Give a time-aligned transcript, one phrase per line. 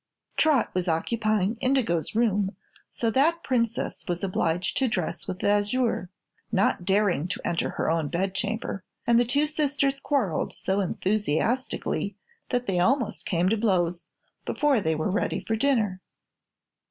[0.35, 2.55] Trot was occupying Indigo's room,
[2.89, 6.09] so that Princess was obliged to dress with Azure,
[6.51, 12.15] not daring to enter her own chamber, and the two sisters quarrelled so enthusiastically
[12.49, 14.07] that they almost came to blows
[14.43, 16.01] before they were ready for dinner.